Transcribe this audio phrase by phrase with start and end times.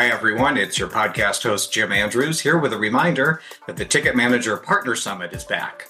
[0.00, 0.56] Hi, everyone.
[0.56, 4.96] It's your podcast host, Jim Andrews, here with a reminder that the Ticket Manager Partner
[4.96, 5.88] Summit is back.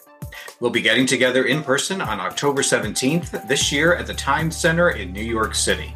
[0.58, 4.90] We'll be getting together in person on October 17th this year at the Times Center
[4.90, 5.94] in New York City.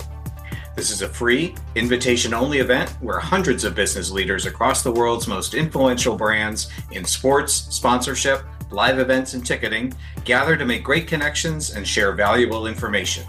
[0.76, 5.26] This is a free, invitation only event where hundreds of business leaders across the world's
[5.26, 9.92] most influential brands in sports, sponsorship, live events, and ticketing
[10.22, 13.24] gather to make great connections and share valuable information.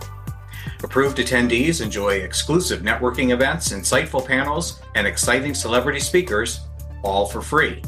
[0.86, 6.60] Approved attendees enjoy exclusive networking events, insightful panels, and exciting celebrity speakers,
[7.02, 7.82] all for free.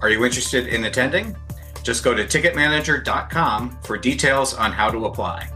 [0.00, 1.36] Are you interested in attending?
[1.82, 5.50] Just go to ticketmanager.com for details on how to apply.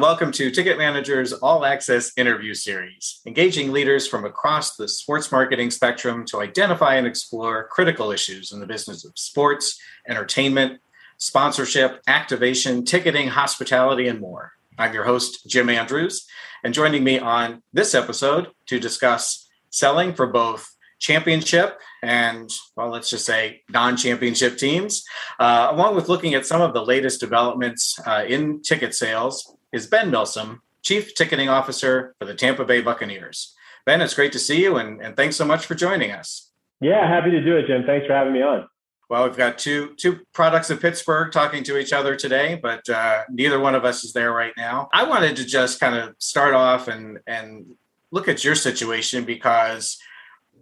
[0.00, 5.30] And welcome to Ticket Manager's All Access interview series, engaging leaders from across the sports
[5.30, 10.80] marketing spectrum to identify and explore critical issues in the business of sports, entertainment,
[11.18, 14.52] sponsorship, activation, ticketing, hospitality, and more.
[14.78, 16.26] I'm your host, Jim Andrews,
[16.64, 20.66] and joining me on this episode to discuss selling for both
[20.98, 25.04] championship and, well, let's just say non championship teams,
[25.38, 29.86] uh, along with looking at some of the latest developments uh, in ticket sales is
[29.86, 33.54] Ben Milsom, Chief Ticketing Officer for the Tampa Bay Buccaneers.
[33.86, 36.50] Ben, it's great to see you, and, and thanks so much for joining us.
[36.80, 37.84] Yeah, happy to do it, Jim.
[37.84, 38.68] Thanks for having me on.
[39.08, 43.24] Well, we've got two two products of Pittsburgh talking to each other today, but uh,
[43.28, 44.88] neither one of us is there right now.
[44.92, 47.66] I wanted to just kind of start off and and
[48.12, 49.98] look at your situation because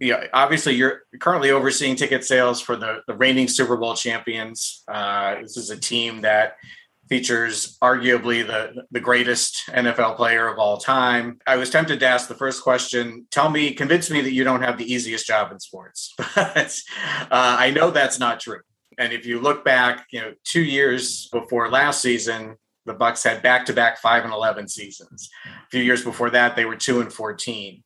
[0.01, 4.83] you know, obviously you're currently overseeing ticket sales for the, the reigning Super Bowl champions.
[4.89, 6.56] Uh, this is a team that
[7.09, 11.39] features arguably the, the greatest NFL player of all time.
[11.46, 14.63] I was tempted to ask the first question tell me, convince me that you don't
[14.63, 16.14] have the easiest job in sports.
[16.35, 16.79] But
[17.30, 18.61] uh, I know that's not true.
[18.97, 23.42] And if you look back, you know, two years before last season, the Bucs had
[23.42, 25.29] back-to-back five and eleven seasons.
[25.47, 27.83] A few years before that, they were two and fourteen.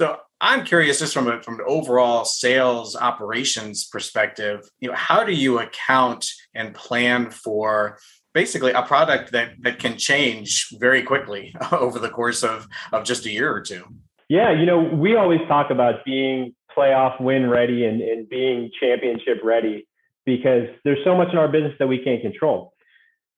[0.00, 5.24] So I'm curious, just from a, from an overall sales operations perspective, you know, how
[5.24, 7.98] do you account and plan for
[8.32, 13.26] basically a product that that can change very quickly over the course of of just
[13.26, 13.84] a year or two.
[14.28, 19.38] Yeah, you know, we always talk about being playoff win ready and, and being championship
[19.42, 19.88] ready
[20.24, 22.72] because there's so much in our business that we can't control.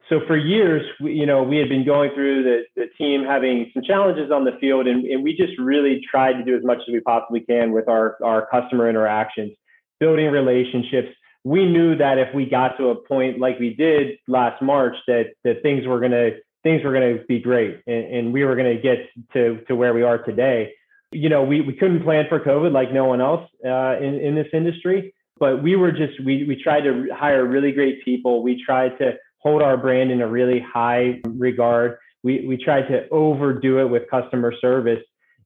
[0.09, 3.71] So for years, we, you know, we had been going through the, the team having
[3.73, 6.79] some challenges on the field, and, and we just really tried to do as much
[6.87, 9.53] as we possibly can with our, our customer interactions,
[10.01, 11.09] building relationships,
[11.45, 15.33] we knew that if we got to a point like we did last March, that
[15.45, 16.31] that things were gonna
[16.63, 18.99] things were gonna be great, and, and we were gonna get
[19.33, 20.73] to to where we are today.
[21.11, 24.35] You know, we we couldn't plan for COVID like no one else uh, in in
[24.35, 28.43] this industry, but we were just we we tried to hire really great people.
[28.43, 31.99] We tried to hold our brand in a really high regard.
[32.23, 35.03] We we tried to overdo it with customer service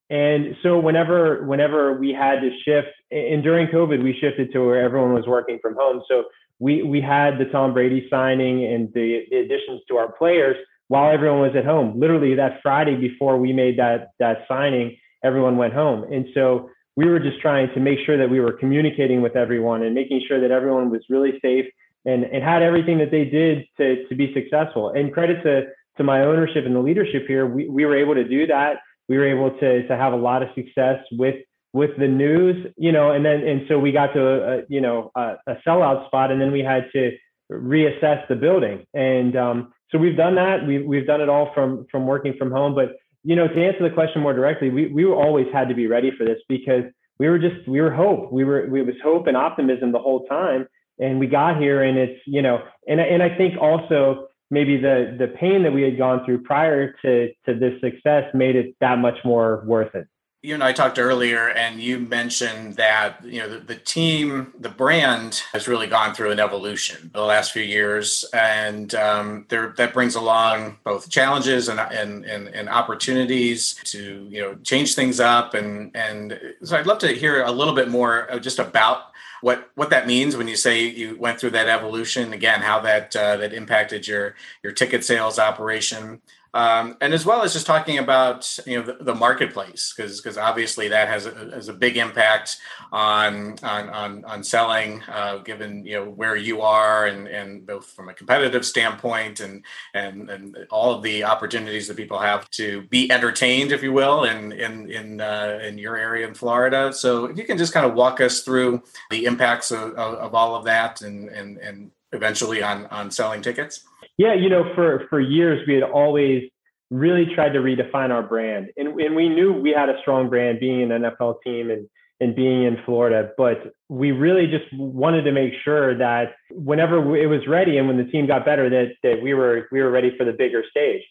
[0.09, 4.81] and so whenever whenever we had to shift, and during COVID, we shifted to where
[4.81, 6.03] everyone was working from home.
[6.09, 6.25] So
[6.61, 10.56] we we had the Tom Brady signing and the, the additions to our players
[10.89, 11.99] while everyone was at home.
[11.99, 16.05] Literally that Friday before we made that that signing, everyone went home.
[16.12, 19.83] And so we were just trying to make sure that we were communicating with everyone
[19.83, 21.67] and making sure that everyone was really safe
[22.06, 24.91] and, and had everything that they did to, to be successful.
[24.91, 25.67] And credit to,
[25.99, 28.78] to my ownership and the leadership here, we, we were able to do that
[29.09, 31.37] we were able to to have a lot of success with
[31.72, 35.11] with the news, you know, and then and so we got to a, you know
[35.15, 37.12] a, a sellout spot, and then we had to
[37.50, 40.67] reassess the building, and um, so we've done that.
[40.67, 42.97] We've we've done it all from from working from home, but
[43.27, 46.12] you know, to answer the question more directly, we we always had to be ready
[46.17, 46.84] for this because
[47.19, 48.33] we were just we were hope.
[48.33, 50.67] We were we was hope and optimism the whole time,
[50.99, 55.16] and we got here, and it's you know, and and I think also maybe the
[55.19, 58.98] the pain that we had gone through prior to to this success made it that
[58.98, 60.06] much more worth it
[60.46, 64.69] you and I talked earlier, and you mentioned that you know the, the, team, the
[64.69, 69.93] brand has really gone through an evolution the last few years, and um, there that
[69.93, 75.54] brings along both challenges and, and and and opportunities to you know change things up,
[75.54, 79.10] and and so I'd love to hear a little bit more just about
[79.40, 83.14] what what that means when you say you went through that evolution again how that
[83.16, 86.20] uh, that impacted your your ticket sales operation
[86.54, 90.38] um, and as well as just talking about you know the, the marketplace because because
[90.38, 92.56] obviously that has a, has a big impact
[92.93, 97.87] on on on, on selling uh, given you know where you are and and both
[97.87, 99.64] from a competitive standpoint and
[99.94, 104.25] and and all of the opportunities that people have to be entertained if you will
[104.25, 106.92] in in in uh, in your area in Florida.
[106.92, 110.34] So if you can just kind of walk us through the impacts of, of, of
[110.34, 113.84] all of that and and and eventually on on selling tickets
[114.18, 116.44] yeah, you know, for for years we had always
[116.90, 120.60] really tried to redefine our brand, and and we knew we had a strong brand
[120.60, 125.32] being an NFL team and and being in Florida, but we really just wanted to
[125.32, 129.22] make sure that whenever it was ready and when the team got better, that that
[129.22, 131.02] we were we were ready for the bigger stage.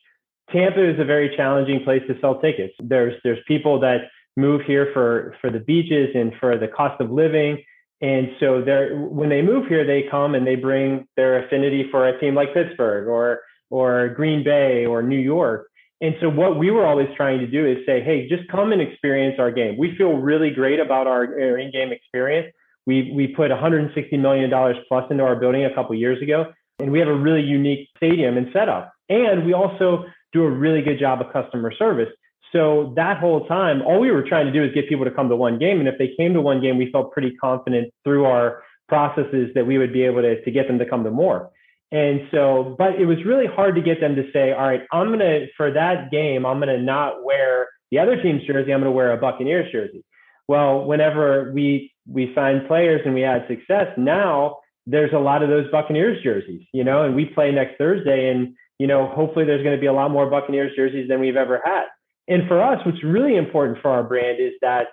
[0.51, 2.73] Tampa is a very challenging place to sell tickets.
[2.79, 7.11] There's there's people that move here for for the beaches and for the cost of
[7.11, 7.63] living
[8.05, 12.07] and so they're when they move here, they come and they bring their affinity for
[12.07, 13.41] a team like Pittsburgh or
[13.71, 15.67] or Green Bay or New York.
[16.01, 18.79] And so what we were always trying to do is say, hey, just come and
[18.79, 19.75] experience our game.
[19.75, 22.53] We feel really great about our, our in-game experience.
[22.85, 26.91] We we put 160 million dollars plus into our building a couple years ago, and
[26.91, 28.93] we have a really unique stadium and setup.
[29.09, 32.09] And we also do a really good job of customer service.
[32.55, 35.27] So that whole time, all we were trying to do is get people to come
[35.27, 35.79] to one game.
[35.79, 39.67] And if they came to one game, we felt pretty confident through our processes that
[39.67, 41.49] we would be able to, to get them to come to more.
[41.91, 45.07] And so, but it was really hard to get them to say, all right, I'm
[45.07, 48.73] going to, for that game, I'm going to not wear the other team's jersey.
[48.73, 50.03] I'm going to wear a Buccaneers jersey.
[50.47, 54.57] Well, whenever we, we signed players and we had success, now
[54.87, 58.55] there's a lot of those Buccaneers jerseys, you know, and we play next Thursday and,
[58.79, 61.61] you know, hopefully there's going to be a lot more Buccaneers jerseys than we've ever
[61.65, 61.85] had.
[62.27, 64.87] And for us, what's really important for our brand is that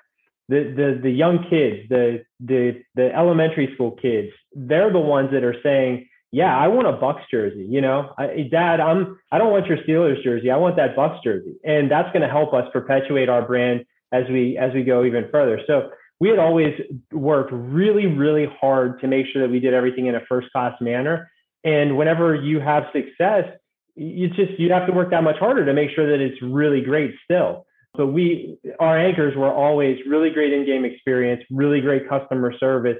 [0.49, 5.44] the the the young kids, the the the elementary school kids, they're the ones that
[5.44, 9.52] are saying, "Yeah, I want a Bucs jersey." You know, I, Dad, I'm I don't
[9.52, 10.50] want your Steelers jersey.
[10.50, 14.25] I want that Bucs jersey, and that's going to help us perpetuate our brand as
[14.29, 15.61] we as we go even further.
[15.67, 15.90] So
[16.20, 16.75] we had always
[17.12, 20.75] worked really really hard to make sure that we did everything in a first class
[20.81, 21.31] manner.
[21.64, 23.44] And whenever you have success,
[23.94, 26.80] you just you have to work that much harder to make sure that it's really
[26.80, 27.66] great still.
[27.96, 32.98] So we our anchors were always really great in-game experience, really great customer service,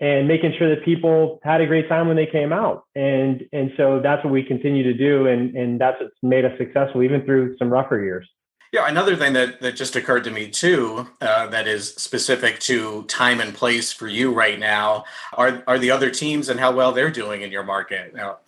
[0.00, 2.84] and making sure that people had a great time when they came out.
[2.96, 6.58] And and so that's what we continue to do, and and that's what's made us
[6.58, 8.28] successful even through some rougher years.
[8.72, 13.02] Yeah, another thing that, that just occurred to me too, uh, that is specific to
[13.02, 15.04] time and place for you right now,
[15.34, 18.14] are are the other teams and how well they're doing in your market.
[18.14, 18.38] Now,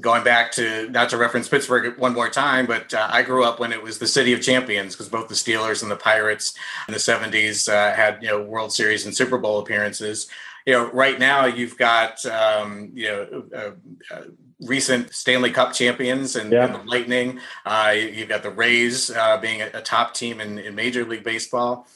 [0.00, 3.60] going back to not to reference Pittsburgh one more time, but uh, I grew up
[3.60, 6.54] when it was the city of champions because both the Steelers and the Pirates
[6.88, 10.28] in the 70s uh, had you know World Series and Super Bowl appearances.
[10.66, 14.22] You know, right now you've got um, you know uh, uh
[14.62, 16.66] recent Stanley Cup champions and, yeah.
[16.66, 17.40] and the Lightning.
[17.64, 21.24] Uh, you've got the Rays uh, being a, a, top team in, in Major League
[21.24, 21.86] Baseball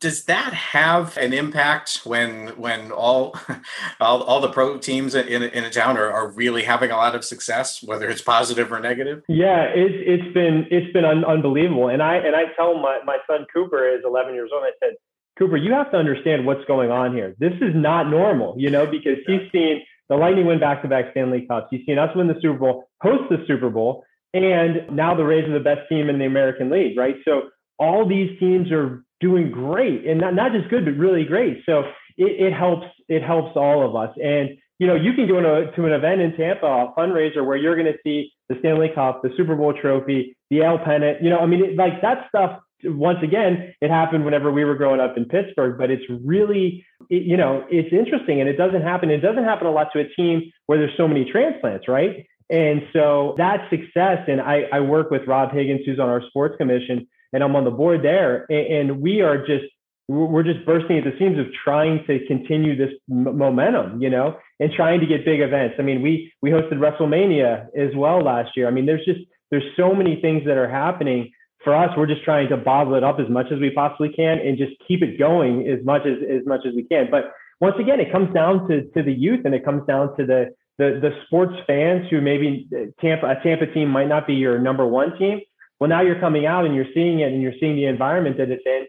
[0.00, 3.34] does that have an impact when when all
[4.00, 7.14] all, all the pro teams in, in a town are, are really having a lot
[7.14, 9.22] of success whether it's positive or negative?
[9.28, 9.94] Yeah it's
[10.24, 11.88] it's been it's been un- unbelievable.
[11.88, 14.94] And i and i tell my my son cooper is 11 years old i said
[15.38, 17.34] cooper you have to understand what's going on here.
[17.38, 21.68] This is not normal you know because he's seen the lightning win back-to-back stanley cups.
[21.70, 24.04] He's seen us win the super bowl host the super bowl
[24.34, 27.16] and now the rays are the best team in the american league right?
[27.24, 31.62] So all these teams are doing great and not, not just good, but really great.
[31.66, 31.80] So
[32.16, 34.14] it, it helps, it helps all of us.
[34.22, 37.56] And, you know, you can go to, to an event in Tampa, a fundraiser where
[37.56, 41.30] you're going to see the Stanley Cup, the Super Bowl trophy, the L pennant, you
[41.30, 45.00] know, I mean, it, like that stuff, once again, it happened whenever we were growing
[45.00, 49.10] up in Pittsburgh, but it's really, it, you know, it's interesting and it doesn't happen.
[49.10, 52.26] It doesn't happen a lot to a team where there's so many transplants, right?
[52.50, 56.56] And so that success, and I, I work with Rob Higgins, who's on our sports
[56.58, 58.46] commission, and I'm on the board there.
[58.50, 59.64] And, we are just
[60.08, 64.36] we're just bursting at the seams of trying to continue this m- momentum, you know,
[64.60, 65.74] and trying to get big events.
[65.78, 68.68] I mean, we we hosted WrestleMania as well last year.
[68.68, 71.32] I mean, there's just there's so many things that are happening.
[71.64, 74.38] For us, we're just trying to bottle it up as much as we possibly can
[74.38, 77.08] and just keep it going as much as as much as we can.
[77.10, 80.26] But once again, it comes down to to the youth and it comes down to
[80.26, 82.68] the the the sports fans who maybe
[83.00, 85.40] Tampa a Tampa team might not be your number one team,
[85.80, 88.50] well, now you're coming out and you're seeing it and you're seeing the environment that
[88.50, 88.86] it's in.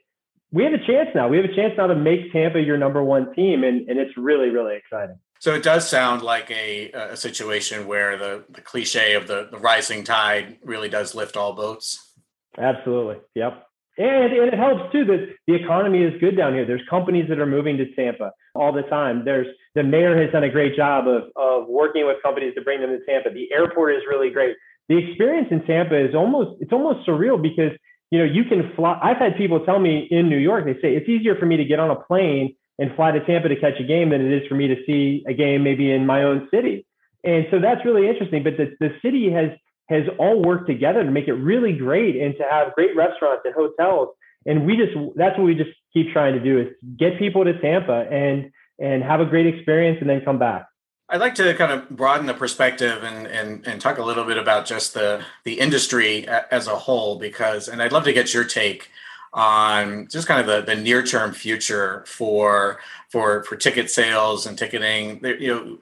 [0.52, 1.28] We have a chance now.
[1.28, 4.16] We have a chance now to make Tampa your number one team, and, and it's
[4.16, 5.20] really, really exciting.
[5.40, 9.58] So it does sound like a, a situation where the, the cliche of the, the
[9.58, 12.16] rising tide really does lift all boats.
[12.58, 13.18] Absolutely.
[13.36, 13.64] Yep.
[14.00, 16.66] And, and it helps too that the economy is good down here.
[16.66, 19.26] There's companies that are moving to Tampa all the time.
[19.26, 22.82] There's the mayor has done a great job of, of working with companies to bring
[22.82, 23.32] them to Tampa.
[23.32, 24.56] The airport is really great.
[24.90, 27.72] The experience in Tampa is almost it's almost surreal because
[28.12, 29.00] you know you can fly.
[29.02, 31.66] I've had people tell me in New York they say it's easier for me to
[31.66, 34.48] get on a plane and fly to Tampa to catch a game than it is
[34.48, 36.86] for me to see a game maybe in my own city.
[37.24, 38.44] And so that's really interesting.
[38.44, 39.50] But the, the city has
[39.90, 43.54] has all worked together to make it really great and to have great restaurants and
[43.54, 44.10] hotels.
[44.46, 46.68] And we just that's what we just keep trying to do is
[46.98, 50.68] get people to Tampa and and have a great experience and then come back.
[51.10, 54.38] I'd like to kind of broaden the perspective and, and, and talk a little bit
[54.38, 58.44] about just the, the industry as a whole, because, and I'd love to get your
[58.44, 58.90] take
[59.32, 64.58] on just kind of the, the near term future for, for, for ticket sales and
[64.58, 65.20] ticketing.
[65.22, 65.78] There, you know,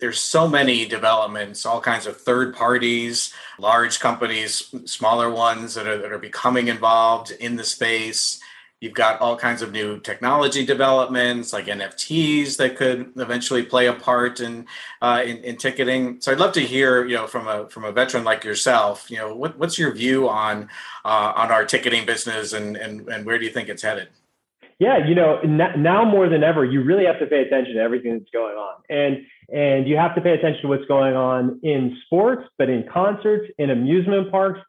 [0.00, 5.98] there's so many developments, all kinds of third parties, large companies, smaller ones that are,
[5.98, 8.40] that are becoming involved in the space.
[8.80, 13.92] You've got all kinds of new technology developments like NFTs that could eventually play a
[13.92, 14.66] part in,
[15.02, 16.20] uh, in, in ticketing.
[16.20, 19.16] So I'd love to hear, you know, from a from a veteran like yourself, you
[19.18, 20.68] know, what, what's your view on
[21.04, 24.08] uh, on our ticketing business and, and and where do you think it's headed?
[24.78, 28.12] Yeah, you know, now more than ever, you really have to pay attention to everything
[28.12, 31.98] that's going on, and and you have to pay attention to what's going on in
[32.06, 34.60] sports, but in concerts, in amusement parks,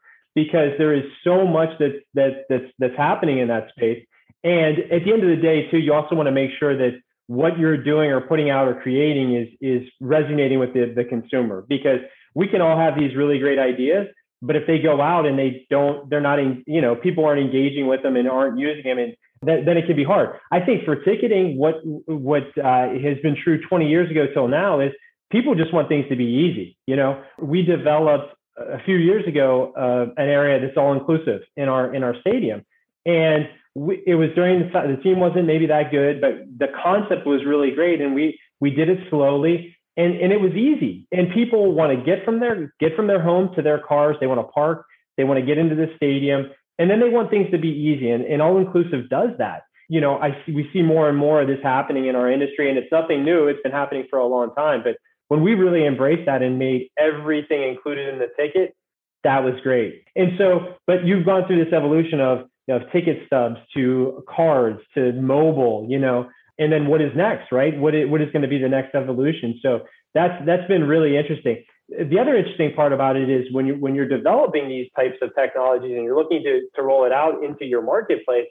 [0.44, 4.04] because there is so much that's that, that's that's happening in that space.
[4.42, 7.00] And at the end of the day, too, you also want to make sure that
[7.26, 11.64] what you're doing or putting out or creating is is resonating with the, the consumer.
[11.68, 12.00] Because
[12.34, 14.06] we can all have these really great ideas
[14.42, 17.40] but if they go out and they don't they're not in, you know people aren't
[17.40, 20.38] engaging with them and aren't using them and then, then it can be hard.
[20.52, 24.80] I think for ticketing what what uh, has been true 20 years ago till now
[24.80, 24.92] is
[25.30, 27.22] people just want things to be easy you know?
[27.38, 32.02] We developed a few years ago uh, an area that's all inclusive in our in
[32.02, 32.64] our stadium,
[33.06, 37.26] and we, it was during the the team wasn't maybe that good, but the concept
[37.26, 41.32] was really great, and we we did it slowly, and and it was easy, and
[41.32, 44.40] people want to get from their get from their home to their cars, they want
[44.40, 44.84] to park,
[45.16, 48.10] they want to get into the stadium, and then they want things to be easy,
[48.10, 49.62] and, and all inclusive does that.
[49.88, 52.68] You know, I see, we see more and more of this happening in our industry,
[52.68, 53.48] and it's nothing new.
[53.48, 54.96] It's been happening for a long time, but
[55.30, 58.74] when we really embraced that and made everything included in the ticket,
[59.22, 60.02] that was great.
[60.16, 64.80] And so, but you've gone through this evolution of, you know, ticket stubs to cards
[64.94, 67.78] to mobile, you know, and then what is next, right?
[67.78, 69.60] What is, what is going to be the next evolution?
[69.62, 69.82] So
[70.14, 71.62] that's that's been really interesting.
[71.88, 75.30] The other interesting part about it is when you when you're developing these types of
[75.38, 78.46] technologies and you're looking to to roll it out into your marketplace,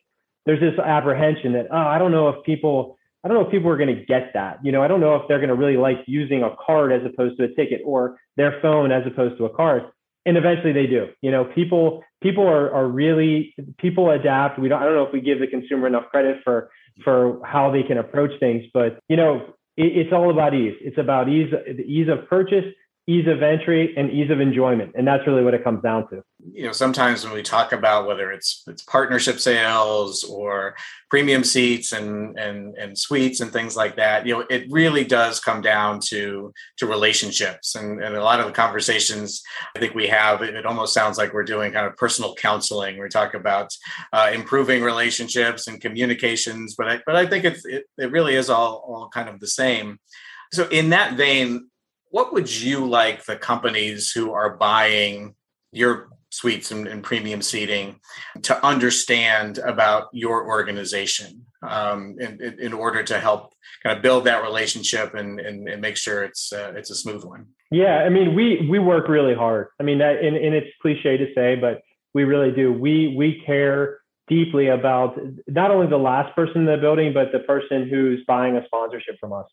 [0.45, 3.69] there's this apprehension that oh, I don't know if people I don't know if people
[3.69, 4.59] are going to get that.
[4.63, 7.01] You know, I don't know if they're going to really like using a card as
[7.05, 9.83] opposed to a ticket or their phone as opposed to a card.
[10.25, 11.07] And eventually they do.
[11.21, 14.59] You know, people people are are really people adapt.
[14.59, 16.69] We don't I don't know if we give the consumer enough credit for
[17.03, 20.75] for how they can approach things, but you know, it, it's all about ease.
[20.81, 22.65] It's about ease the ease of purchase
[23.09, 26.21] ease of entry and ease of enjoyment and that's really what it comes down to
[26.53, 30.75] you know sometimes when we talk about whether it's it's partnership sales or
[31.09, 35.39] premium seats and and and suites and things like that you know it really does
[35.39, 37.75] come down to to relationships.
[37.75, 39.41] And and a lot of the conversations
[39.75, 42.99] i think we have it, it almost sounds like we're doing kind of personal counseling.
[42.99, 43.69] We talk about
[44.13, 48.49] uh, improving relationships and communications but i but i think it's it, it really is
[48.49, 49.99] all all kind of the same.
[50.53, 51.69] So in that vein
[52.11, 55.35] what would you like the companies who are buying
[55.71, 57.99] your suites and, and premium seating
[58.43, 64.43] to understand about your organization um, in, in, order to help kind of build that
[64.43, 67.47] relationship and, and, and make sure it's uh, it's a smooth one.
[67.71, 69.67] Yeah i mean we we work really hard.
[69.79, 71.81] I mean that and, and it's cliche to say but
[72.13, 72.71] we really do.
[72.71, 77.39] We we care deeply about not only the last person in the building but the
[77.39, 79.47] person who's buying a sponsorship from us.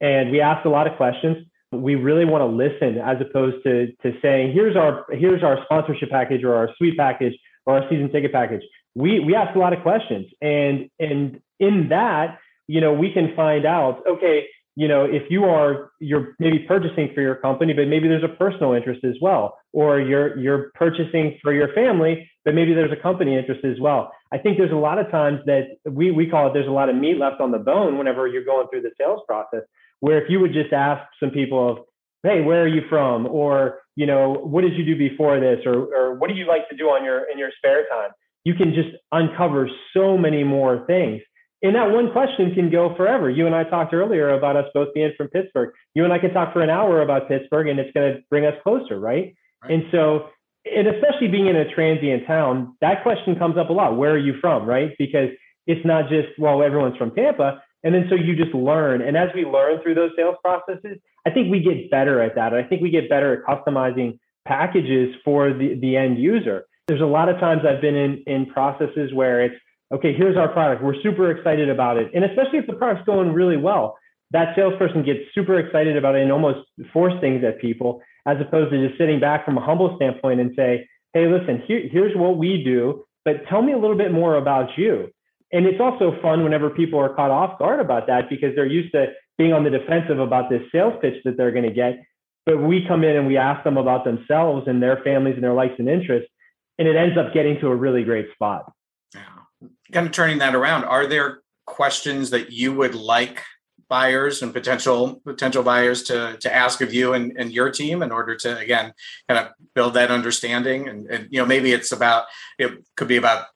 [0.00, 3.92] And we ask a lot of questions we really want to listen as opposed to
[4.02, 7.34] to saying here's our here's our sponsorship package or our suite package
[7.66, 8.62] or our season ticket package.
[8.94, 10.26] We we ask a lot of questions.
[10.42, 14.46] And and in that you know we can find out okay
[14.76, 18.36] you know if you are you're maybe purchasing for your company but maybe there's a
[18.36, 19.56] personal interest as well.
[19.72, 24.12] Or you're you're purchasing for your family but maybe there's a company interest as well.
[24.32, 26.88] I think there's a lot of times that we we call it there's a lot
[26.88, 29.62] of meat left on the bone whenever you're going through the sales process
[30.00, 31.86] where if you would just ask some people
[32.22, 33.26] hey, where are you from?
[33.26, 35.60] Or, you know, what did you do before this?
[35.64, 38.10] Or, or what do you like to do on your in your spare time?
[38.44, 41.22] You can just uncover so many more things.
[41.62, 43.28] And that one question can go forever.
[43.28, 45.74] You and I talked earlier about us both being from Pittsburgh.
[45.94, 48.46] You and I can talk for an hour about Pittsburgh and it's going to bring
[48.46, 49.34] us closer, right?
[49.62, 49.72] right?
[49.72, 50.30] And so,
[50.64, 53.98] and especially being in a transient town, that question comes up a lot.
[53.98, 54.92] Where are you from, right?
[54.98, 55.28] Because
[55.66, 57.62] it's not just, well, everyone's from Tampa.
[57.82, 59.00] And then so you just learn.
[59.02, 62.54] And as we learn through those sales processes, I think we get better at that.
[62.54, 66.64] I think we get better at customizing packages for the, the end user.
[66.88, 69.54] There's a lot of times I've been in, in processes where it's,
[69.92, 70.82] okay, here's our product.
[70.82, 72.10] We're super excited about it.
[72.14, 73.96] And especially if the product's going really well,
[74.32, 76.60] that salesperson gets super excited about it and almost
[76.92, 80.52] force things at people as opposed to just sitting back from a humble standpoint and
[80.54, 84.36] say, hey, listen, here, here's what we do, but tell me a little bit more
[84.36, 85.10] about you.
[85.52, 88.92] And it's also fun whenever people are caught off guard about that because they're used
[88.92, 92.02] to being on the defensive about this sales pitch that they're going to get.
[92.46, 95.52] But we come in and we ask them about themselves and their families and their
[95.52, 96.30] likes and interests,
[96.78, 98.72] and it ends up getting to a really great spot.
[99.14, 99.68] Yeah.
[99.92, 103.42] Kind of turning that around, are there questions that you would like
[103.88, 108.12] buyers and potential potential buyers to to ask of you and, and your team in
[108.12, 108.92] order to again
[109.28, 112.26] kind of build that understanding and, and you know maybe it's about
[112.58, 113.46] it could be about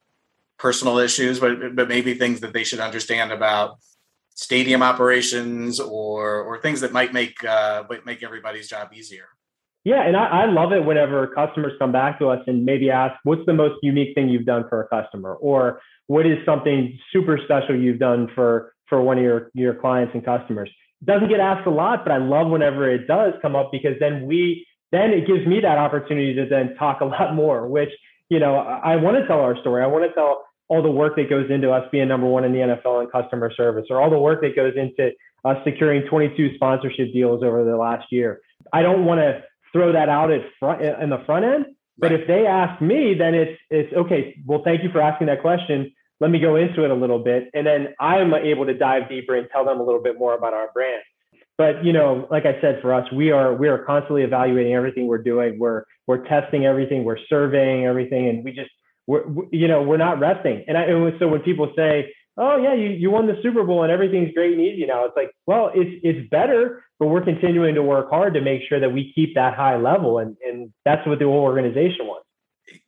[0.58, 3.78] personal issues but but maybe things that they should understand about
[4.34, 9.26] stadium operations or or things that might make uh make everybody's job easier.
[9.84, 13.14] Yeah and I, I love it whenever customers come back to us and maybe ask
[13.24, 15.34] what's the most unique thing you've done for a customer?
[15.34, 20.14] Or what is something super special you've done for for one of your your clients
[20.14, 20.70] and customers?
[21.00, 23.96] It doesn't get asked a lot but i love whenever it does come up because
[24.00, 27.90] then we then it gives me that opportunity to then talk a lot more which
[28.34, 30.90] you know i, I want to tell our story i want to tell all the
[30.90, 34.00] work that goes into us being number one in the nfl in customer service or
[34.00, 35.10] all the work that goes into
[35.44, 38.40] us securing 22 sponsorship deals over the last year
[38.72, 41.66] i don't want to throw that out at front in the front end
[41.98, 42.20] but right.
[42.20, 44.36] if they ask me, then it's it's okay.
[44.44, 45.92] Well, thank you for asking that question.
[46.20, 49.36] Let me go into it a little bit, and then I'm able to dive deeper
[49.36, 51.02] and tell them a little bit more about our brand.
[51.56, 55.06] But you know, like I said, for us, we are we are constantly evaluating everything
[55.06, 55.58] we're doing.
[55.58, 57.04] We're we're testing everything.
[57.04, 58.70] We're surveying everything, and we just
[59.06, 60.64] we're you know we're not resting.
[60.68, 63.82] And I and so when people say, "Oh yeah, you you won the Super Bowl
[63.82, 67.74] and everything's great and easy now," it's like, well, it's it's better, but we're continuing
[67.74, 71.06] to work hard to make sure that we keep that high level, and and that's
[71.06, 72.26] what the whole organization wants.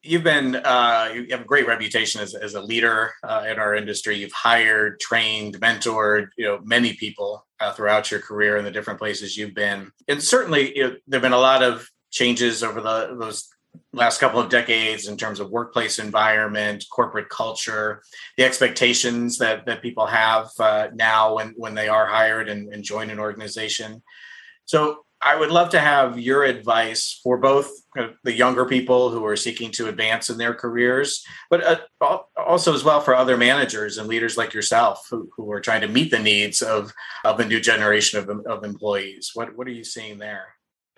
[0.03, 3.75] You've been uh, you have a great reputation as, as a leader uh, in our
[3.75, 4.17] industry.
[4.17, 8.99] You've hired, trained, mentored, you know, many people uh, throughout your career in the different
[8.99, 13.15] places you've been, and certainly you know, there've been a lot of changes over the
[13.19, 13.49] those
[13.93, 18.03] last couple of decades in terms of workplace environment, corporate culture,
[18.39, 22.83] the expectations that that people have uh, now when when they are hired and, and
[22.83, 24.03] join an organization.
[24.65, 27.71] So I would love to have your advice for both
[28.23, 32.85] the younger people who are seeking to advance in their careers, but uh, also as
[32.85, 36.19] well for other managers and leaders like yourself who, who are trying to meet the
[36.19, 36.93] needs of,
[37.25, 39.31] of a new generation of, of employees.
[39.33, 40.56] What, what are you seeing there?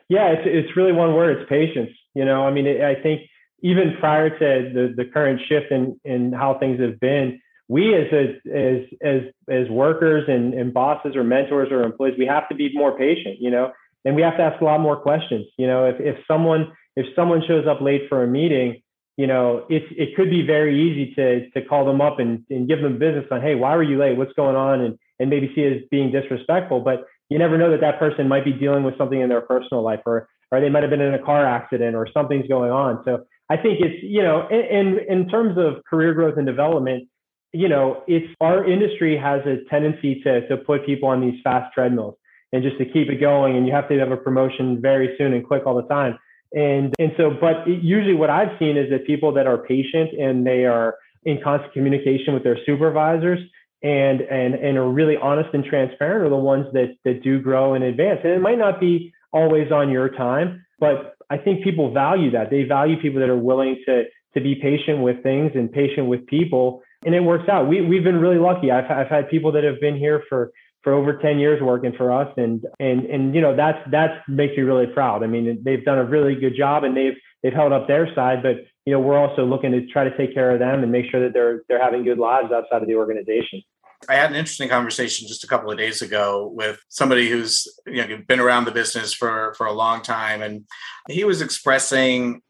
[0.08, 1.38] Yeah, it's, it's really one word.
[1.38, 1.90] It's patience.
[2.14, 3.22] You know, I mean, it, I think
[3.62, 8.10] even prior to the, the current shift in, in how things have been, we as
[8.12, 12.54] a, as as as workers and, and bosses or mentors or employees, we have to
[12.54, 13.36] be more patient.
[13.40, 13.72] You know,
[14.06, 15.46] and we have to ask a lot more questions.
[15.58, 18.80] You know, if, if someone if someone shows up late for a meeting,
[19.18, 22.66] you know, it it could be very easy to to call them up and, and
[22.66, 24.16] give them business on, hey, why were you late?
[24.16, 24.80] What's going on?
[24.80, 26.80] And and maybe see it as being disrespectful.
[26.80, 29.82] But you never know that that person might be dealing with something in their personal
[29.82, 33.02] life, or or they might have been in a car accident, or something's going on.
[33.04, 37.08] So I think it's you know, in in terms of career growth and development,
[37.52, 41.72] you know, it's our industry has a tendency to to put people on these fast
[41.74, 42.16] treadmills
[42.52, 43.56] and just to keep it going.
[43.56, 46.18] And you have to have a promotion very soon and quick all the time.
[46.54, 50.46] And and so, but usually what I've seen is that people that are patient and
[50.46, 53.40] they are in constant communication with their supervisors
[53.82, 57.74] and and and are really honest and transparent are the ones that that do grow
[57.74, 58.20] and advance.
[58.24, 62.50] And it might not be always on your time, but I think people value that.
[62.50, 66.26] They value people that are willing to to be patient with things and patient with
[66.26, 67.68] people, and it works out.
[67.68, 68.70] We we've been really lucky.
[68.70, 72.12] I've I've had people that have been here for for over 10 years working for
[72.12, 75.84] us and and and you know that's that's makes me really proud i mean they've
[75.84, 78.56] done a really good job and they've they've held up their side but
[78.88, 81.22] you know we're also looking to try to take care of them and make sure
[81.22, 83.60] that they're they're having good lives outside of the organization.
[84.08, 88.06] I had an interesting conversation just a couple of days ago with somebody who's you
[88.06, 90.64] know been around the business for for a long time, and
[91.06, 92.40] he was expressing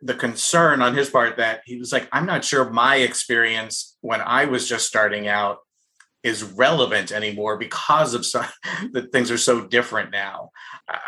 [0.00, 4.20] the concern on his part that he was like, I'm not sure my experience when
[4.20, 5.58] I was just starting out
[6.22, 8.44] is relevant anymore because of some
[8.92, 10.50] that things are so different now.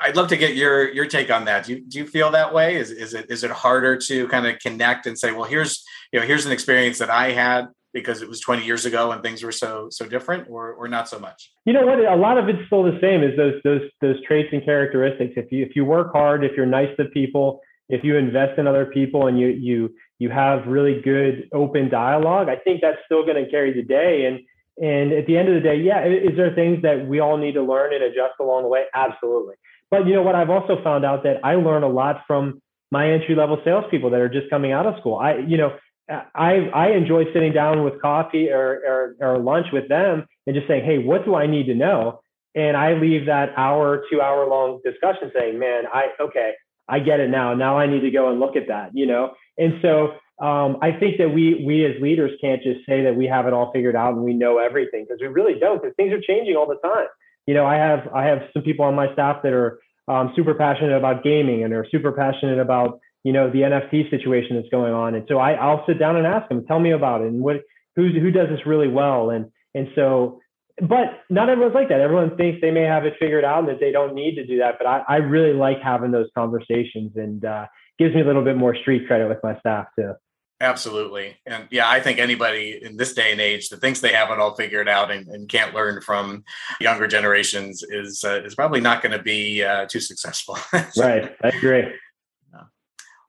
[0.02, 1.66] I'd love to get your your take on that.
[1.66, 2.76] Do you, do you feel that way?
[2.76, 6.20] Is is it is it harder to kind of connect and say, well, here's you
[6.20, 9.42] know here's an experience that I had because it was 20 years ago and things
[9.42, 11.52] were so so different, or or not so much?
[11.64, 11.98] You know what?
[11.98, 13.22] A lot of it's still the same.
[13.22, 15.34] Is those those those traits and characteristics.
[15.36, 18.66] If you if you work hard, if you're nice to people, if you invest in
[18.66, 23.26] other people, and you you you have really good open dialogue, I think that's still
[23.26, 24.26] going to carry the day.
[24.26, 24.40] And
[24.82, 27.52] and at the end of the day, yeah, is there things that we all need
[27.52, 28.84] to learn and adjust along the way?
[28.92, 29.54] Absolutely.
[29.92, 30.34] But you know what?
[30.34, 34.20] I've also found out that I learn a lot from my entry level salespeople that
[34.20, 35.16] are just coming out of school.
[35.16, 35.76] I, you know,
[36.08, 40.66] I I enjoy sitting down with coffee or, or, or lunch with them and just
[40.66, 42.20] saying, hey, what do I need to know?
[42.56, 46.54] And I leave that hour, two hour long discussion saying, man, I okay,
[46.88, 47.54] I get it now.
[47.54, 49.34] Now I need to go and look at that, you know.
[49.56, 53.26] And so um, I think that we we as leaders can't just say that we
[53.26, 55.80] have it all figured out and we know everything because we really don't.
[55.80, 57.06] Because things are changing all the time.
[57.46, 59.78] You know, I have I have some people on my staff that are
[60.08, 64.56] um, super passionate about gaming and are super passionate about you know the NFT situation
[64.56, 65.14] that's going on.
[65.14, 67.62] And so I, I'll sit down and ask them, tell me about it and what
[67.94, 69.30] who who does this really well.
[69.30, 70.40] And and so,
[70.80, 72.00] but not everyone's like that.
[72.00, 74.58] Everyone thinks they may have it figured out and that they don't need to do
[74.58, 74.74] that.
[74.78, 78.56] But I, I really like having those conversations and uh, gives me a little bit
[78.56, 80.14] more street credit with my staff too.
[80.62, 81.36] Absolutely.
[81.44, 84.38] And yeah, I think anybody in this day and age that thinks they have it
[84.38, 86.44] all figured out and, and can't learn from
[86.80, 90.56] younger generations is uh, is probably not going to be uh, too successful.
[90.96, 91.34] right.
[91.42, 91.92] I agree.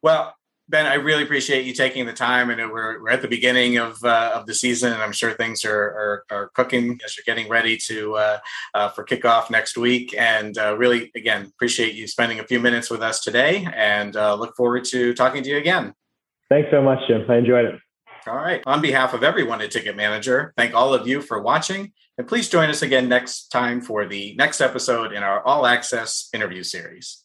[0.04, 0.36] Well,
[0.69, 4.04] Ben, I really appreciate you taking the time, and we're, we're at the beginning of
[4.04, 7.50] uh, of the season, and I'm sure things are are, are cooking as you're getting
[7.50, 8.39] ready to uh,
[8.74, 10.13] uh, for kickoff next week.
[10.17, 14.36] And uh, really, again, appreciate you spending a few minutes with us today, and uh,
[14.36, 15.93] look forward to talking to you again.
[16.49, 17.25] Thanks so much, Jim.
[17.29, 17.79] I enjoyed it.
[18.27, 18.63] All right.
[18.65, 22.47] On behalf of everyone at Ticket Manager, thank all of you for watching, and please
[22.47, 27.23] join us again next time for the next episode in our All Access interview series.